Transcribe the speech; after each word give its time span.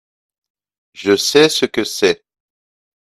Je 0.95 1.15
sais 1.15 1.47
ce 1.47 1.67
que 1.67 1.83
c'est. 1.83 2.23